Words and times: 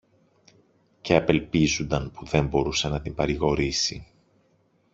και 1.01 1.15
απελπίζουνταν 1.15 2.11
που 2.11 2.25
δεν 2.25 2.47
μπορούσε 2.47 2.89
να 2.89 3.01
την 3.01 3.13
παρηγορήσει. 3.15 4.05